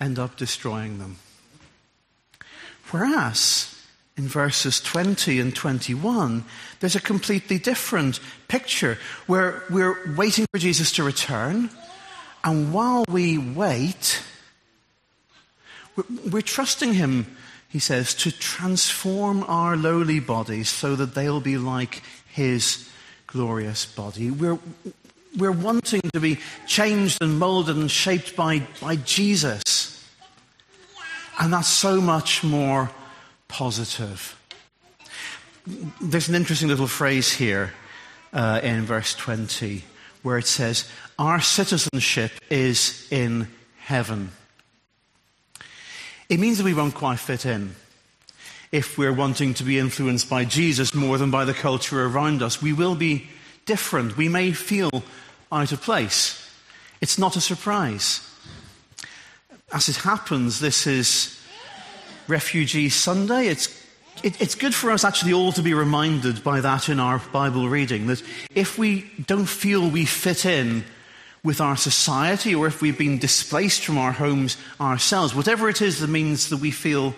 end 0.00 0.18
up 0.18 0.36
destroying 0.36 0.98
them. 0.98 1.16
Whereas, 2.92 3.74
in 4.16 4.28
verses 4.28 4.80
20 4.80 5.40
and 5.40 5.54
21, 5.54 6.44
there's 6.78 6.94
a 6.94 7.00
completely 7.00 7.58
different 7.58 8.20
picture 8.46 8.96
where 9.26 9.64
we're 9.68 10.14
waiting 10.14 10.46
for 10.52 10.58
Jesus 10.58 10.92
to 10.92 11.02
return. 11.02 11.68
And 12.44 12.72
while 12.72 13.04
we 13.08 13.36
wait, 13.36 14.22
we're, 16.30 16.42
trusting 16.42 16.94
Him, 16.94 17.36
he 17.68 17.80
says, 17.80 18.14
to 18.14 18.30
transform 18.30 19.42
our 19.48 19.76
lowly 19.76 20.20
bodies 20.20 20.68
so 20.68 20.94
that 20.94 21.16
they'll 21.16 21.40
be 21.40 21.58
like 21.58 22.02
His 22.28 22.88
glorious 23.26 23.84
body. 23.84 24.30
We're, 24.30 24.60
we're 25.36 25.52
wanting 25.52 26.00
to 26.12 26.20
be 26.20 26.38
changed 26.66 27.18
and 27.20 27.38
molded 27.38 27.76
and 27.76 27.90
shaped 27.90 28.34
by, 28.36 28.62
by 28.80 28.96
Jesus. 28.96 30.04
And 31.38 31.52
that's 31.52 31.68
so 31.68 32.00
much 32.00 32.42
more 32.42 32.90
positive. 33.48 34.38
There's 36.00 36.28
an 36.28 36.34
interesting 36.34 36.68
little 36.68 36.86
phrase 36.86 37.32
here 37.32 37.74
uh, 38.32 38.60
in 38.62 38.84
verse 38.84 39.14
20 39.14 39.84
where 40.22 40.38
it 40.38 40.46
says, 40.46 40.88
Our 41.18 41.40
citizenship 41.40 42.32
is 42.50 43.06
in 43.10 43.48
heaven. 43.78 44.30
It 46.28 46.40
means 46.40 46.58
that 46.58 46.64
we 46.64 46.74
won't 46.74 46.94
quite 46.94 47.18
fit 47.18 47.46
in. 47.46 47.76
If 48.72 48.98
we're 48.98 49.12
wanting 49.12 49.54
to 49.54 49.64
be 49.64 49.78
influenced 49.78 50.28
by 50.28 50.44
Jesus 50.44 50.94
more 50.94 51.18
than 51.18 51.30
by 51.30 51.44
the 51.44 51.54
culture 51.54 52.04
around 52.04 52.42
us, 52.42 52.60
we 52.60 52.72
will 52.72 52.96
be 52.96 53.28
different. 53.64 54.16
We 54.16 54.28
may 54.28 54.52
feel 54.52 54.90
out 55.50 55.72
of 55.72 55.82
place. 55.82 56.42
It's 57.00 57.18
not 57.18 57.36
a 57.36 57.40
surprise. 57.40 58.22
As 59.72 59.88
it 59.88 59.96
happens, 59.96 60.60
this 60.60 60.86
is 60.86 61.40
Refugee 62.28 62.88
Sunday. 62.88 63.48
It's 63.48 63.86
it, 64.22 64.40
it's 64.40 64.54
good 64.54 64.74
for 64.74 64.90
us 64.90 65.04
actually 65.04 65.32
all 65.32 65.52
to 65.52 65.62
be 65.62 65.74
reminded 65.74 66.42
by 66.42 66.60
that 66.60 66.88
in 66.88 66.98
our 66.98 67.18
Bible 67.32 67.68
reading 67.68 68.06
that 68.06 68.22
if 68.54 68.78
we 68.78 69.10
don't 69.26 69.46
feel 69.46 69.90
we 69.90 70.06
fit 70.06 70.46
in 70.46 70.84
with 71.44 71.60
our 71.60 71.76
society 71.76 72.54
or 72.54 72.66
if 72.66 72.80
we've 72.80 72.98
been 72.98 73.18
displaced 73.18 73.84
from 73.84 73.98
our 73.98 74.12
homes 74.12 74.56
ourselves, 74.80 75.34
whatever 75.34 75.68
it 75.68 75.82
is 75.82 76.00
that 76.00 76.08
means 76.08 76.48
that 76.48 76.56
we 76.58 76.70
feel 76.70 77.14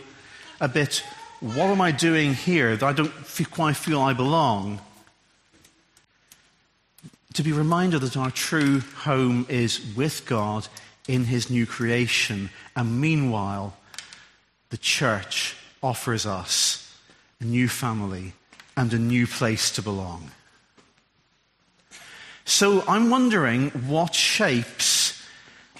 a 0.61 0.68
bit, 0.68 1.04
what 1.40 1.70
am 1.70 1.80
I 1.80 1.92
doing 1.92 2.35
here 2.35 2.76
that 2.76 2.85
I 2.85 2.92
don't 2.92 3.12
quite 3.50 3.76
feel 3.76 4.00
I 4.00 4.12
belong? 4.12 4.80
To 7.35 7.42
be 7.42 7.52
reminded 7.52 8.00
that 8.00 8.16
our 8.16 8.30
true 8.30 8.80
home 8.80 9.47
is 9.49 9.80
with 9.94 10.26
God 10.26 10.66
in 11.06 11.25
His 11.25 11.50
new 11.50 11.66
creation, 11.66 12.50
and 12.75 13.00
meanwhile, 13.00 13.76
the 14.70 14.78
church 14.78 15.56
offers 15.82 16.26
us 16.26 16.97
a 17.40 17.44
new 17.44 17.68
family 17.68 18.32
and 18.76 18.92
a 18.92 18.99
new 18.99 19.26
place 19.26 19.70
to 19.73 19.82
belong. 19.82 20.30
So 22.44 22.82
I'm 22.88 23.11
wondering 23.11 23.70
what 23.70 24.14
shapes 24.14 25.23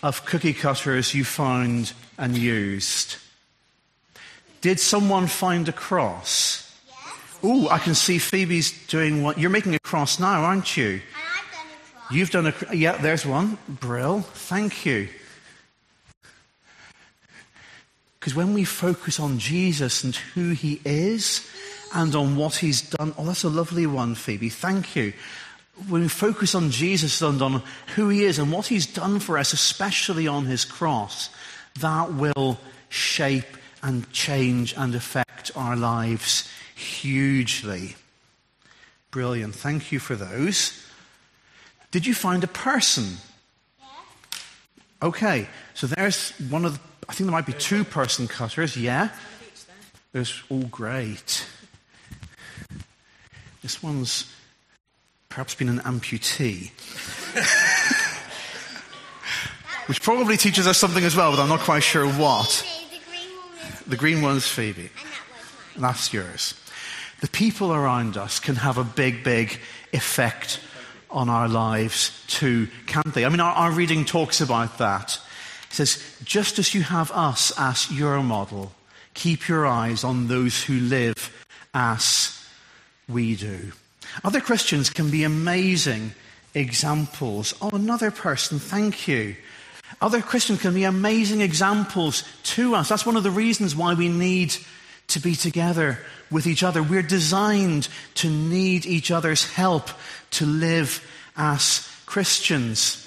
of 0.03 0.25
cookie 0.25 0.53
cutters 0.53 1.15
you 1.15 1.25
found 1.25 1.93
and 2.19 2.37
used. 2.37 3.17
Did 4.61 4.79
someone 4.79 5.27
find 5.29 5.69
a 5.69 5.73
cross? 5.73 6.75
Yes. 6.87 6.97
Oh, 7.43 7.69
I 7.69 7.79
can 7.79 7.95
see 7.95 8.19
Phoebe's 8.19 8.73
doing 8.87 9.23
what. 9.23 9.39
You're 9.39 9.51
making 9.51 9.75
a 9.75 9.81
cross 9.81 10.19
now, 10.21 10.45
aren't 10.45 10.77
you? 10.77 11.01
You've 12.11 12.31
done 12.31 12.47
a. 12.47 12.75
Yeah, 12.75 12.97
there's 12.97 13.27
one. 13.27 13.59
Brill. 13.69 14.21
Thank 14.21 14.87
you. 14.87 15.09
Because 18.19 18.35
when 18.35 18.55
we 18.55 18.65
focus 18.65 19.21
on 19.21 19.39
Jesus 19.39 20.03
and 20.05 20.15
who 20.15 20.51
he 20.51 20.81
is 20.85 21.49
and 21.95 22.15
on 22.15 22.37
what 22.37 22.57
he's 22.57 22.83
done, 22.83 23.15
oh, 23.17 23.25
that's 23.25 23.45
a 23.45 23.49
lovely 23.49 23.87
one, 23.87 24.15
Phoebe. 24.15 24.49
Thank 24.49 24.97
you. 24.97 25.13
When 25.89 26.03
we 26.03 26.09
focus 26.09 26.55
on 26.55 26.71
Jesus 26.71 27.23
and 27.23 27.41
on 27.41 27.63
who 27.95 28.09
he 28.09 28.25
is 28.25 28.39
and 28.39 28.51
what 28.51 28.67
he's 28.67 28.87
done 28.87 29.21
for 29.21 29.39
us, 29.39 29.53
especially 29.53 30.27
on 30.27 30.47
his 30.47 30.65
cross, 30.65 31.31
that 31.81 32.15
will 32.15 32.59
shape 32.89 33.57
and 33.83 34.11
change 34.13 34.75
and 34.77 34.95
affect 34.95 35.53
our 35.55 35.77
lives 35.77 36.51
hugely. 36.75 37.95
Brilliant. 39.11 39.55
Thank 39.55 39.93
you 39.93 40.01
for 40.01 40.17
those. 40.17 40.88
Did 41.91 42.07
you 42.07 42.15
find 42.15 42.45
a 42.45 42.49
person? 42.49 43.17
Yeah. 43.81 45.09
Okay, 45.09 45.49
so 45.75 45.87
there's 45.87 46.31
one 46.51 46.65
of 46.65 46.75
the, 46.75 46.81
I 47.09 47.15
think 47.15 47.27
there 47.27 47.33
might 47.33 47.47
be 47.47 47.55
two 47.55 47.85
person 47.85 48.29
cutters, 48.29 48.77
yeah? 48.77 49.11
There's, 50.13 50.43
oh, 50.51 50.65
great. 50.65 51.47
This 53.63 53.83
one's 53.83 54.33
perhaps 55.29 55.55
been 55.55 55.69
an 55.69 55.81
amputee. 55.81 56.71
Which 59.87 60.03
probably 60.03 60.37
teaches 60.37 60.67
us 60.67 60.77
something 60.77 61.05
as 61.05 61.17
well, 61.17 61.31
but 61.31 61.41
I'm 61.41 61.49
not 61.49 61.61
quite 61.61 61.83
sure 61.83 62.07
what. 62.07 62.65
The 63.87 63.97
green 63.97 64.21
one's 64.21 64.47
Phoebe. 64.47 64.83
And 64.83 64.91
that 64.91 65.23
one's 65.31 65.77
mine. 65.77 65.83
that's 65.83 66.13
yours. 66.13 66.55
The 67.21 67.29
people 67.29 67.73
around 67.73 68.19
us 68.19 68.39
can 68.39 68.57
have 68.57 68.77
a 68.77 68.85
big, 68.85 69.25
big 69.25 69.59
effect 69.93 70.61
on 71.11 71.29
our 71.29 71.49
lives 71.49 72.25
too, 72.27 72.69
can't 72.87 73.15
they? 73.15 73.25
I 73.25 73.29
mean, 73.29 73.41
our, 73.41 73.55
our 73.55 73.73
reading 73.73 74.05
talks 74.05 74.41
about 74.41 74.79
that. 74.79 75.19
It 75.71 75.75
says, 75.75 76.03
just 76.25 76.59
as 76.59 76.75
you 76.75 76.83
have 76.83 77.11
us 77.13 77.53
as 77.59 77.91
your 77.91 78.23
model, 78.23 78.73
keep 79.15 79.49
your 79.49 79.67
eyes 79.67 80.05
on 80.05 80.29
those 80.29 80.65
who 80.65 80.81
live 80.81 81.47
as 81.75 82.47
we 83.09 83.37
do. 83.37 83.73
Other 84.25 84.41
Christians 84.41 84.91
can 84.91 85.11
be 85.11 85.25
amazing 85.25 86.13
examples. 86.55 87.55
Oh, 87.61 87.71
another 87.71 88.11
person, 88.11 88.59
thank 88.59 89.07
you. 89.07 89.37
Other 90.01 90.21
Christians 90.21 90.61
can 90.61 90.75
be 90.75 90.85
amazing 90.85 91.41
examples 91.41 92.25
to 92.45 92.75
us. 92.75 92.89
That's 92.89 93.07
one 93.07 93.17
of 93.17 93.23
the 93.23 93.31
reasons 93.31 93.75
why 93.75 93.95
we 93.95 94.09
need 94.09 94.55
to 95.09 95.21
be 95.21 95.35
together 95.35 95.99
with 96.31 96.47
each 96.47 96.63
other. 96.63 96.83
We're 96.83 97.03
designed 97.03 97.89
to 98.17 98.31
need 98.31 98.87
each 98.87 99.11
other's 99.11 99.45
help 99.45 99.91
to 100.33 100.47
live 100.47 101.05
as 101.37 101.89
Christians. 102.07 103.05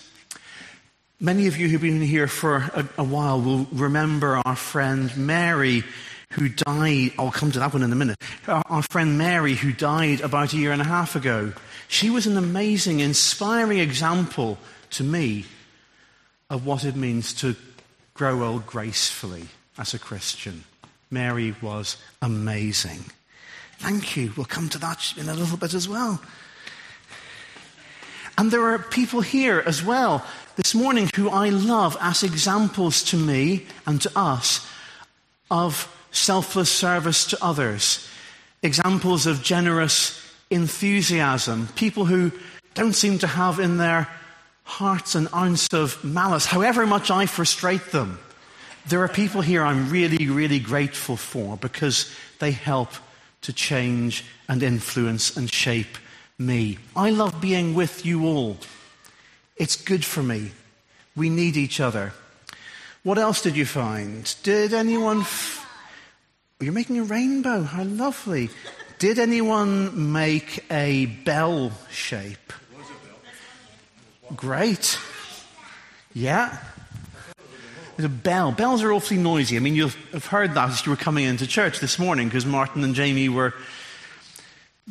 Many 1.19 1.47
of 1.47 1.57
you 1.57 1.67
who've 1.69 1.81
been 1.81 2.01
here 2.01 2.27
for 2.27 2.57
a, 2.57 2.89
a, 2.97 3.03
while 3.03 3.39
will 3.39 3.67
remember 3.71 4.41
our 4.43 4.55
friend 4.55 5.15
Mary 5.15 5.83
who 6.31 6.49
died. 6.49 7.11
I'll 7.19 7.31
come 7.31 7.51
to 7.51 7.59
that 7.59 7.73
one 7.73 7.83
in 7.83 7.91
a 7.91 7.95
minute. 7.95 8.17
Our, 8.47 8.63
our 8.65 8.83
friend 8.89 9.17
Mary 9.17 9.53
who 9.53 9.71
died 9.71 10.21
about 10.21 10.53
a 10.53 10.57
year 10.57 10.71
and 10.71 10.81
a 10.81 10.85
half 10.85 11.15
ago. 11.15 11.53
She 11.87 12.09
was 12.09 12.25
an 12.25 12.37
amazing, 12.37 13.01
inspiring 13.01 13.79
example 13.79 14.57
to 14.91 15.03
me 15.03 15.45
of 16.49 16.65
what 16.65 16.85
it 16.85 16.95
means 16.95 17.33
to 17.33 17.55
grow 18.13 18.43
old 18.43 18.65
gracefully 18.65 19.45
as 19.77 19.93
a 19.93 19.99
Christian. 19.99 20.63
Mary 21.11 21.53
was 21.61 21.97
amazing. 22.21 23.03
Thank 23.77 24.15
you. 24.15 24.31
We'll 24.35 24.45
come 24.45 24.69
to 24.69 24.79
that 24.79 25.13
in 25.17 25.27
a 25.27 25.33
little 25.33 25.57
bit 25.57 25.73
as 25.73 25.87
well. 25.87 26.21
And 28.37 28.49
there 28.49 28.63
are 28.63 28.79
people 28.79 29.21
here 29.21 29.61
as 29.65 29.83
well 29.83 30.25
this 30.55 30.73
morning 30.73 31.09
who 31.15 31.29
I 31.29 31.49
love 31.49 31.97
as 31.99 32.23
examples 32.23 33.03
to 33.03 33.17
me 33.17 33.65
and 33.85 34.01
to 34.01 34.11
us 34.15 34.65
of 35.49 35.93
selfless 36.11 36.71
service 36.71 37.25
to 37.27 37.37
others, 37.43 38.07
examples 38.63 39.25
of 39.25 39.43
generous 39.43 40.19
enthusiasm, 40.49 41.67
people 41.75 42.05
who 42.05 42.31
don't 42.73 42.93
seem 42.93 43.17
to 43.19 43.27
have 43.27 43.59
in 43.59 43.77
their 43.77 44.07
hearts 44.63 45.15
an 45.15 45.27
ounce 45.33 45.67
of 45.73 46.03
malice, 46.03 46.45
however 46.45 46.85
much 46.85 47.11
I 47.11 47.25
frustrate 47.25 47.91
them. 47.91 48.19
There 48.87 49.01
are 49.01 49.07
people 49.07 49.41
here 49.41 49.63
I'm 49.63 49.89
really, 49.89 50.27
really 50.27 50.59
grateful 50.59 51.15
for 51.17 51.57
because 51.57 52.11
they 52.39 52.51
help 52.51 52.89
to 53.41 53.53
change 53.53 54.25
and 54.47 54.63
influence 54.63 55.35
and 55.37 55.51
shape 55.51 55.97
me. 56.37 56.77
I 56.95 57.11
love 57.11 57.39
being 57.39 57.73
with 57.73 58.05
you 58.05 58.25
all. 58.25 58.57
It's 59.55 59.75
good 59.75 60.03
for 60.03 60.23
me. 60.23 60.51
We 61.15 61.29
need 61.29 61.57
each 61.57 61.79
other. 61.79 62.13
What 63.03 63.17
else 63.17 63.41
did 63.41 63.55
you 63.55 63.65
find? 63.65 64.33
Did 64.43 64.73
anyone. 64.73 65.21
F- 65.21 65.65
oh, 66.59 66.63
You're 66.63 66.73
making 66.73 66.99
a 66.99 67.03
rainbow. 67.03 67.63
How 67.63 67.83
lovely. 67.83 68.49
Did 68.99 69.17
anyone 69.19 70.11
make 70.11 70.63
a 70.71 71.07
bell 71.07 71.71
shape? 71.89 72.53
Great. 74.35 74.97
Yeah. 76.13 76.57
There's 78.01 78.11
a 78.11 78.15
bell. 78.15 78.51
Bells 78.51 78.81
are 78.81 78.91
awfully 78.91 79.19
noisy. 79.19 79.57
I 79.57 79.59
mean, 79.59 79.75
you'll 79.75 79.91
have 80.11 80.25
heard 80.25 80.55
that 80.55 80.69
as 80.69 80.83
you 80.83 80.89
were 80.89 80.95
coming 80.95 81.25
into 81.25 81.45
church 81.45 81.79
this 81.79 81.99
morning 81.99 82.29
because 82.29 82.47
Martin 82.47 82.83
and 82.83 82.95
Jamie 82.95 83.29
were 83.29 83.53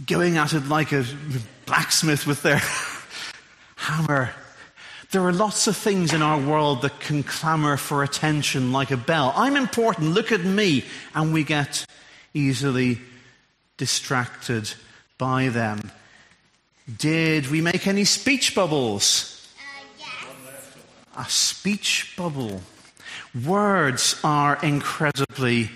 going 0.07 0.37
at 0.37 0.53
it 0.53 0.69
like 0.69 0.93
a 0.93 1.05
blacksmith 1.67 2.25
with 2.25 2.41
their 2.43 2.63
hammer. 3.75 4.31
There 5.11 5.23
are 5.23 5.33
lots 5.33 5.67
of 5.67 5.77
things 5.77 6.13
in 6.13 6.23
our 6.23 6.39
world 6.39 6.83
that 6.83 7.01
can 7.01 7.25
clamor 7.25 7.77
for 7.77 8.05
attention 8.05 8.71
like 8.71 8.93
a 8.93 8.97
bell. 8.97 9.33
I'm 9.35 9.57
important, 9.57 10.13
look 10.13 10.31
at 10.31 10.45
me. 10.45 10.85
And 11.13 11.35
we 11.35 11.43
get 11.43 11.85
easily 12.33 13.01
distracted 13.77 14.73
by 15.19 15.49
them. 15.49 15.91
Did 16.97 17.49
we 17.51 17.61
make 17.61 17.89
any 17.89 18.05
speech 18.05 18.55
bubbles? 18.55 19.49
Uh, 19.59 19.85
yes. 19.99 20.77
A 21.17 21.29
speech 21.29 22.15
bubble. 22.17 22.63
Words 23.35 24.21
are 24.25 24.59
incredibly 24.63 25.71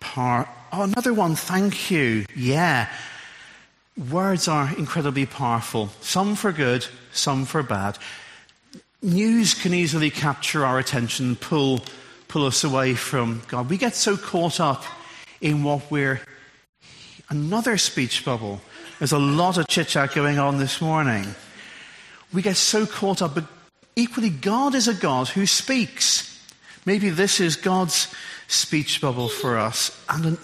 powerful. 0.00 0.52
Oh, 0.70 0.82
another 0.82 1.14
one, 1.14 1.34
thank 1.34 1.90
you. 1.90 2.26
Yeah. 2.36 2.88
Words 4.10 4.46
are 4.46 4.70
incredibly 4.76 5.24
powerful, 5.24 5.88
some 6.02 6.36
for 6.36 6.52
good, 6.52 6.86
some 7.12 7.46
for 7.46 7.62
bad. 7.62 7.98
News 9.00 9.54
can 9.54 9.72
easily 9.72 10.10
capture 10.10 10.66
our 10.66 10.78
attention, 10.78 11.36
pull, 11.36 11.80
pull 12.28 12.44
us 12.44 12.62
away 12.62 12.94
from 12.94 13.42
God. 13.48 13.70
We 13.70 13.78
get 13.78 13.94
so 13.94 14.16
caught 14.16 14.60
up 14.60 14.84
in 15.40 15.62
what 15.64 15.90
we're. 15.90 16.20
Another 17.30 17.78
speech 17.78 18.24
bubble. 18.24 18.60
There's 18.98 19.12
a 19.12 19.18
lot 19.18 19.58
of 19.58 19.66
chit 19.68 19.88
chat 19.88 20.14
going 20.14 20.38
on 20.38 20.58
this 20.58 20.80
morning. 20.80 21.26
We 22.32 22.42
get 22.42 22.56
so 22.56 22.86
caught 22.86 23.22
up, 23.22 23.34
but 23.34 23.44
equally, 23.96 24.30
God 24.30 24.74
is 24.74 24.88
a 24.88 24.94
God 24.94 25.28
who 25.28 25.46
speaks. 25.46 26.37
Maybe 26.88 27.10
this 27.10 27.38
is 27.38 27.56
God's 27.56 28.08
speech 28.46 29.02
bubble 29.02 29.28
for 29.28 29.58
us. 29.58 29.94
And 30.08 30.24
an, 30.24 30.38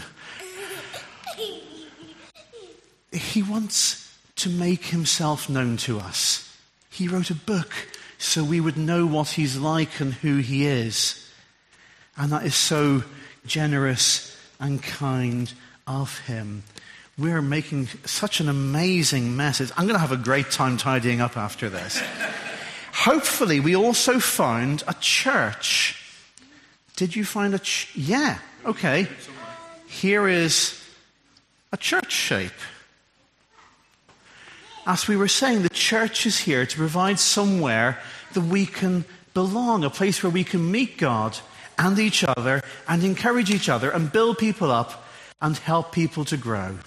he 3.10 3.42
wants 3.42 4.14
to 4.36 4.50
make 4.50 4.84
himself 4.84 5.48
known 5.48 5.78
to 5.78 5.98
us. 5.98 6.54
He 6.90 7.08
wrote 7.08 7.30
a 7.30 7.34
book 7.34 7.72
so 8.18 8.44
we 8.44 8.60
would 8.60 8.76
know 8.76 9.06
what 9.06 9.28
he's 9.28 9.56
like 9.56 10.00
and 10.00 10.12
who 10.12 10.36
he 10.36 10.66
is. 10.66 11.26
And 12.14 12.30
that 12.30 12.44
is 12.44 12.54
so 12.54 13.04
generous 13.46 14.38
and 14.60 14.82
kind 14.82 15.50
of 15.86 16.18
him. 16.26 16.62
We're 17.16 17.40
making 17.40 17.86
such 18.04 18.40
an 18.40 18.50
amazing 18.50 19.34
mess. 19.34 19.62
I'm 19.78 19.86
going 19.86 19.94
to 19.94 19.98
have 19.98 20.12
a 20.12 20.18
great 20.18 20.50
time 20.50 20.76
tidying 20.76 21.22
up 21.22 21.38
after 21.38 21.70
this. 21.70 22.02
Hopefully, 22.92 23.60
we 23.60 23.74
also 23.74 24.20
found 24.20 24.82
a 24.86 24.94
church. 25.00 26.02
Did 26.96 27.16
you 27.16 27.24
find 27.24 27.54
a 27.54 27.58
ch- 27.58 27.90
Yeah, 27.94 28.38
okay. 28.64 29.08
Here 29.86 30.28
is 30.28 30.80
a 31.72 31.76
church 31.76 32.12
shape 32.12 32.52
as 34.86 35.08
we 35.08 35.16
were 35.16 35.28
saying, 35.28 35.62
the 35.62 35.68
church 35.70 36.26
is 36.26 36.38
here 36.38 36.66
to 36.66 36.76
provide 36.76 37.18
somewhere 37.18 37.98
that 38.34 38.42
we 38.42 38.66
can 38.66 39.04
belong, 39.32 39.84
a 39.84 39.90
place 39.90 40.22
where 40.22 40.30
we 40.30 40.44
can 40.44 40.70
meet 40.70 40.98
God 40.98 41.38
and 41.78 41.98
each 41.98 42.24
other 42.24 42.62
and 42.86 43.02
encourage 43.02 43.50
each 43.50 43.68
other 43.68 43.90
and 43.90 44.12
build 44.12 44.38
people 44.38 44.70
up 44.70 45.04
and 45.40 45.56
help 45.56 45.92
people 45.92 46.24
to 46.26 46.36
grow. 46.36 46.78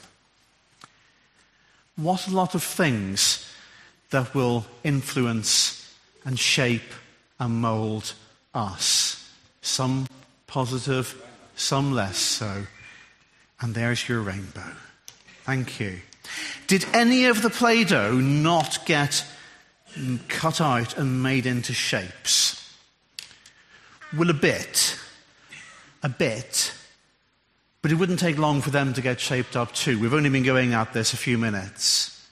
What 1.96 2.28
a 2.28 2.32
lot 2.32 2.54
of 2.54 2.64
things 2.64 3.52
that 4.12 4.36
will 4.36 4.66
influence 4.84 5.92
and 6.24 6.40
shape 6.40 6.94
and 7.40 7.56
mould 7.62 8.14
us. 8.54 9.27
Some 9.68 10.08
positive, 10.48 11.22
some 11.58 11.92
less 11.92 12.18
so. 12.18 12.64
And 13.60 13.76
there's 13.76 14.08
your 14.08 14.22
rainbow. 14.22 14.72
Thank 15.44 15.82
you. 15.82 16.00
Did 16.68 16.86
any 16.94 17.26
of 17.26 17.42
the 17.42 17.50
Play 17.50 17.84
Doh 17.84 18.14
not 18.14 18.86
get 18.86 19.26
cut 20.30 20.62
out 20.62 20.98
and 20.98 21.22
made 21.22 21.46
into 21.46 21.74
shapes? 21.74 22.76
Well, 24.16 24.30
a 24.30 24.34
bit. 24.34 24.98
A 26.02 26.10
bit. 26.10 26.74
But 27.82 27.92
it 27.92 27.96
wouldn't 27.96 28.20
take 28.20 28.38
long 28.38 28.62
for 28.62 28.70
them 28.70 28.94
to 28.94 29.02
get 29.02 29.20
shaped 29.20 29.58
up 29.58 29.74
too. 29.74 30.00
We've 30.00 30.14
only 30.14 30.30
been 30.30 30.44
going 30.44 30.74
at 30.74 30.94
this 30.94 31.12
a 31.12 31.18
few 31.18 31.38
minutes. 31.38 32.26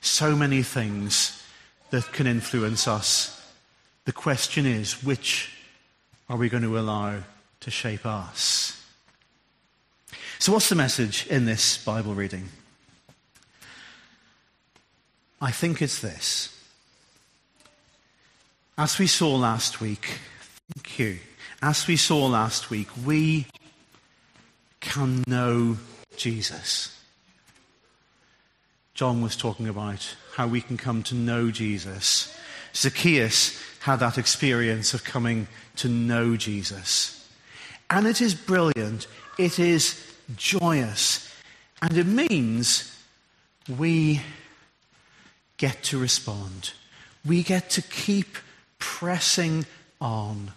So 0.00 0.36
many 0.36 0.62
things 0.62 1.42
that 1.90 2.12
can 2.12 2.28
influence 2.28 2.86
us. 2.86 3.36
The 4.04 4.12
question 4.12 4.66
is 4.66 5.02
which 5.02 5.56
are 6.30 6.36
we 6.36 6.48
going 6.48 6.62
to 6.62 6.78
allow 6.78 7.18
to 7.58 7.70
shape 7.72 8.06
us? 8.06 8.80
So, 10.38 10.52
what's 10.52 10.68
the 10.68 10.76
message 10.76 11.26
in 11.26 11.44
this 11.44 11.84
Bible 11.84 12.14
reading? 12.14 12.48
I 15.40 15.50
think 15.50 15.82
it's 15.82 15.98
this. 15.98 16.56
As 18.78 18.98
we 18.98 19.08
saw 19.08 19.34
last 19.34 19.80
week, 19.80 20.20
thank 20.72 20.98
you. 21.00 21.18
As 21.60 21.88
we 21.88 21.96
saw 21.96 22.26
last 22.26 22.70
week, 22.70 22.88
we 23.04 23.46
can 24.78 25.24
know 25.26 25.78
Jesus. 26.16 26.96
John 28.94 29.20
was 29.20 29.34
talking 29.34 29.66
about 29.66 30.14
how 30.36 30.46
we 30.46 30.60
can 30.60 30.76
come 30.76 31.02
to 31.04 31.14
know 31.14 31.50
Jesus. 31.50 32.34
Zacchaeus 32.74 33.60
had 33.80 33.96
that 34.00 34.18
experience 34.18 34.94
of 34.94 35.04
coming 35.04 35.48
to 35.76 35.88
know 35.88 36.36
Jesus. 36.36 37.28
And 37.88 38.06
it 38.06 38.20
is 38.20 38.34
brilliant, 38.34 39.06
it 39.38 39.58
is 39.58 40.00
joyous, 40.36 41.32
and 41.82 41.96
it 41.96 42.06
means 42.06 42.96
we 43.78 44.20
get 45.56 45.82
to 45.84 45.98
respond. 45.98 46.72
We 47.26 47.42
get 47.42 47.70
to 47.70 47.82
keep 47.82 48.36
pressing 48.78 49.66
on. 50.00 50.52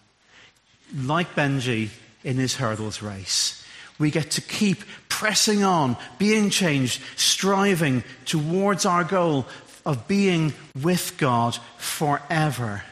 Like 0.96 1.34
Benji 1.34 1.90
in 2.24 2.38
his 2.38 2.56
hurdles 2.56 3.02
race, 3.02 3.66
we 3.98 4.12
get 4.12 4.32
to 4.32 4.42
keep 4.42 4.84
pressing 5.10 5.64
on, 5.64 5.98
being 6.18 6.50
changed, 6.50 7.02
striving 7.16 8.04
towards 8.26 8.86
our 8.86 9.04
goal 9.04 9.48
of 9.86 10.08
being 10.08 10.54
with 10.82 11.16
God 11.18 11.58
forever. 11.78 12.84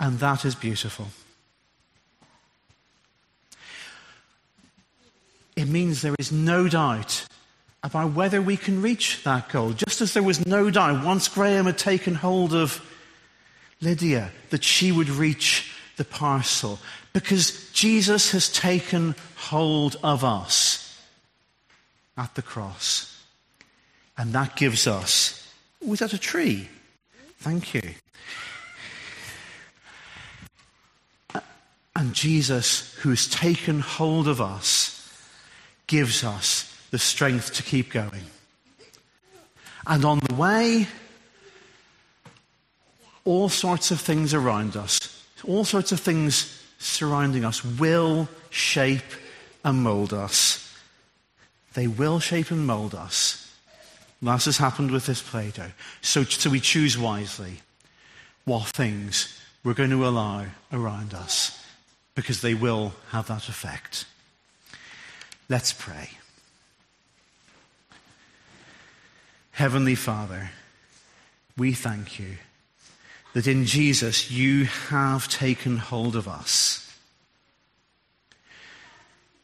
And 0.00 0.18
that 0.18 0.46
is 0.46 0.54
beautiful. 0.54 1.08
It 5.54 5.68
means 5.68 6.00
there 6.00 6.16
is 6.18 6.32
no 6.32 6.68
doubt 6.68 7.26
about 7.82 8.14
whether 8.14 8.40
we 8.40 8.56
can 8.56 8.80
reach 8.80 9.22
that 9.24 9.50
goal. 9.50 9.72
Just 9.72 10.00
as 10.00 10.14
there 10.14 10.22
was 10.22 10.46
no 10.46 10.70
doubt 10.70 11.04
once 11.04 11.28
Graham 11.28 11.66
had 11.66 11.76
taken 11.76 12.14
hold 12.14 12.54
of 12.54 12.82
Lydia 13.82 14.30
that 14.48 14.64
she 14.64 14.90
would 14.90 15.10
reach 15.10 15.70
the 15.98 16.04
parcel. 16.04 16.78
Because 17.12 17.70
Jesus 17.72 18.30
has 18.32 18.50
taken 18.50 19.14
hold 19.36 19.96
of 20.02 20.24
us 20.24 20.98
at 22.16 22.34
the 22.34 22.42
cross. 22.42 23.22
And 24.16 24.32
that 24.32 24.56
gives 24.56 24.86
us. 24.86 25.46
Was 25.84 25.98
that 25.98 26.14
a 26.14 26.18
tree? 26.18 26.68
Thank 27.38 27.74
you. 27.74 27.82
And 32.00 32.14
Jesus, 32.14 32.94
who 32.94 33.10
has 33.10 33.26
taken 33.28 33.80
hold 33.80 34.26
of 34.26 34.40
us, 34.40 35.06
gives 35.86 36.24
us 36.24 36.74
the 36.90 36.98
strength 36.98 37.52
to 37.56 37.62
keep 37.62 37.92
going. 37.92 38.24
And 39.86 40.06
on 40.06 40.20
the 40.20 40.34
way, 40.34 40.88
all 43.26 43.50
sorts 43.50 43.90
of 43.90 44.00
things 44.00 44.32
around 44.32 44.78
us, 44.78 45.22
all 45.44 45.66
sorts 45.66 45.92
of 45.92 46.00
things 46.00 46.64
surrounding 46.78 47.44
us 47.44 47.62
will 47.62 48.30
shape 48.48 49.12
and 49.62 49.82
mold 49.82 50.14
us. 50.14 50.74
They 51.74 51.86
will 51.86 52.18
shape 52.18 52.50
and 52.50 52.66
mold 52.66 52.94
us. 52.94 53.54
That's 54.22 54.46
has 54.46 54.56
happened 54.56 54.90
with 54.90 55.04
this 55.04 55.20
Play 55.20 55.50
Doh. 55.50 55.72
So, 56.00 56.24
so 56.24 56.48
we 56.48 56.60
choose 56.60 56.96
wisely 56.96 57.60
what 58.46 58.68
things 58.68 59.38
we're 59.62 59.74
going 59.74 59.90
to 59.90 60.08
allow 60.08 60.46
around 60.72 61.12
us 61.12 61.59
because 62.20 62.42
they 62.42 62.52
will 62.52 62.92
have 63.12 63.28
that 63.28 63.48
effect. 63.48 64.04
Let's 65.48 65.72
pray. 65.72 66.10
Heavenly 69.52 69.94
Father, 69.94 70.50
we 71.56 71.72
thank 71.72 72.18
you 72.18 72.36
that 73.32 73.46
in 73.46 73.64
Jesus 73.64 74.30
you 74.30 74.66
have 74.66 75.28
taken 75.28 75.78
hold 75.78 76.14
of 76.14 76.28
us. 76.28 76.94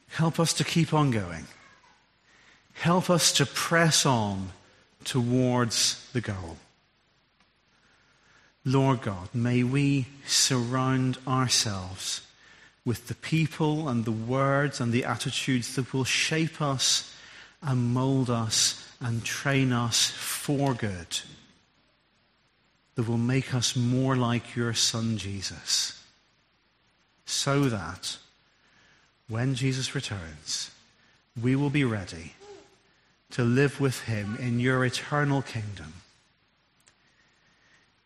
Help 0.09 0.39
us 0.39 0.53
to 0.53 0.63
keep 0.63 0.93
on 0.93 1.11
going. 1.11 1.47
Help 2.75 3.09
us 3.09 3.33
to 3.33 3.47
press 3.47 4.05
on 4.05 4.51
towards 5.05 6.11
the 6.13 6.21
goal. 6.21 6.59
Lord 8.67 9.01
God, 9.01 9.31
may 9.33 9.63
we 9.63 10.09
surround 10.27 11.17
ourselves 11.27 12.26
with 12.87 13.09
the 13.09 13.15
people 13.17 13.89
and 13.89 14.07
the 14.07 14.13
words 14.13 14.81
and 14.81 14.93
the 14.93 15.05
attitudes 15.05 15.75
that 15.75 15.93
will 15.93 16.05
shape 16.05 16.63
us 16.63 17.15
and 17.61 17.93
mold 17.93 18.31
us 18.31 18.89
and 19.01 19.25
train 19.25 19.73
us 19.73 20.11
for 20.11 20.73
good 20.73 21.19
that 22.97 23.07
will 23.07 23.19
make 23.19 23.55
us 23.55 23.77
more 23.77 24.17
like 24.17 24.57
your 24.57 24.73
Son 24.73 25.19
Jesus, 25.19 26.03
so 27.27 27.65
that 27.65 28.17
when 29.29 29.55
Jesus 29.55 29.95
returns, 29.95 30.71
we 31.41 31.55
will 31.55 31.71
be 31.71 31.85
ready 31.85 32.33
to 33.33 33.45
live 33.45 33.81
with 33.81 34.05
him 34.05 34.37
in 34.41 34.61
your 34.61 34.85
eternal 34.85 35.43
kingdom. 35.43 35.93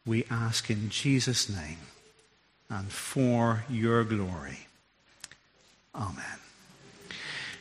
We 0.04 0.24
ask 0.28 0.70
in 0.70 0.88
Jesus' 0.88 1.48
name 1.48 1.78
and 2.68 2.90
for 2.90 3.64
your 3.68 4.02
glory. 4.02 4.66
Amen. 5.94 6.24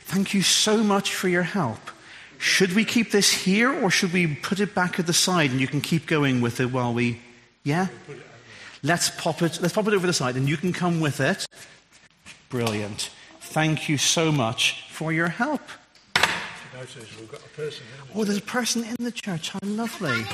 Thank 0.02 0.34
you 0.34 0.42
so 0.42 0.82
much 0.82 1.14
for 1.14 1.28
your 1.28 1.42
help. 1.42 1.78
Should 2.38 2.72
we 2.72 2.84
keep 2.84 3.10
this 3.10 3.30
here 3.30 3.70
or 3.70 3.90
should 3.90 4.12
we 4.12 4.34
put 4.34 4.60
it 4.60 4.74
back 4.74 4.98
at 4.98 5.06
the 5.06 5.12
side 5.12 5.50
and 5.50 5.60
you 5.60 5.66
can 5.68 5.80
keep 5.80 6.06
going 6.06 6.40
with 6.40 6.58
it 6.58 6.72
while 6.72 6.94
we. 6.94 7.20
Yeah? 7.64 7.88
Let's 8.82 9.10
pop 9.10 9.42
it, 9.42 9.60
let's 9.60 9.74
pop 9.74 9.86
it 9.86 9.94
over 9.94 10.06
the 10.06 10.12
side 10.12 10.36
and 10.36 10.48
you 10.48 10.56
can 10.56 10.72
come 10.72 11.00
with 11.00 11.20
it. 11.20 11.46
Brilliant. 12.48 13.10
Thank 13.40 13.88
you 13.88 13.98
so 13.98 14.32
much 14.32 14.86
for 14.90 15.12
your 15.12 15.28
help. 15.28 15.60
Oh, 18.14 18.24
there's 18.24 18.38
a 18.38 18.42
person 18.42 18.84
in 18.84 18.96
the 19.04 19.12
church. 19.12 19.50
How 19.50 19.58
lovely. 19.62 20.24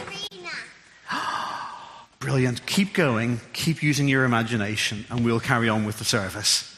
Brilliant. 2.21 2.65
Keep 2.67 2.93
going. 2.93 3.41
Keep 3.53 3.83
using 3.83 4.07
your 4.07 4.25
imagination, 4.25 5.07
and 5.11 5.25
we'll 5.25 5.41
carry 5.41 5.69
on 5.69 5.85
with 5.85 5.99
the 5.99 6.05
service. 6.05 6.76